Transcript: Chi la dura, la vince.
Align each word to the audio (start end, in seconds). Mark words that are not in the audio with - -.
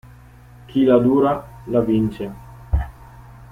Chi 0.71 0.83
la 0.87 0.97
dura, 1.03 1.35
la 1.67 1.81
vince. 1.91 2.33